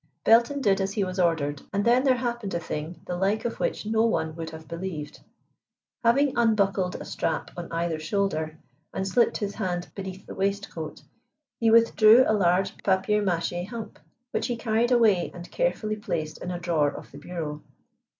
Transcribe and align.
Belton 0.23 0.61
did 0.61 0.81
as 0.81 0.93
he 0.93 1.03
was 1.03 1.19
ordered 1.19 1.61
and 1.71 1.85
then 1.85 2.03
there 2.03 2.15
happened 2.17 2.55
a 2.55 2.59
thing 2.59 2.99
the 3.05 3.15
like 3.15 3.45
of 3.45 3.59
which 3.59 3.85
no 3.85 4.01
one 4.03 4.35
would 4.35 4.49
have 4.49 4.67
believed. 4.67 5.19
Having 6.03 6.35
unbuckled 6.35 6.95
a 6.95 7.05
strap 7.05 7.51
on 7.55 7.71
either 7.71 7.99
shoulder, 7.99 8.57
and 8.95 9.07
slipped 9.07 9.37
his 9.37 9.53
hand 9.53 9.89
beneath 9.93 10.25
the 10.25 10.33
waistcoat, 10.33 11.03
he 11.59 11.69
withdrew 11.69 12.23
a 12.25 12.33
large 12.33 12.75
papier 12.77 13.21
mâché 13.21 13.67
hump, 13.67 13.99
which 14.31 14.47
he 14.47 14.55
carried 14.55 14.91
away 14.91 15.29
and 15.35 15.51
carefully 15.51 15.97
placed 15.97 16.39
in 16.39 16.49
a 16.49 16.57
drawer 16.59 16.89
of 16.89 17.11
the 17.11 17.19
bureau. 17.19 17.61